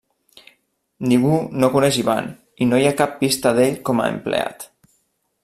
[1.11, 2.31] Ningú no coneix Ivan
[2.65, 4.69] i no hi ha cap pista d'ell com a empleat.